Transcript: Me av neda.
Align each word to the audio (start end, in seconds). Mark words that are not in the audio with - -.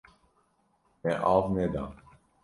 Me 1.03 1.13
av 1.31 1.51
neda. 1.57 1.85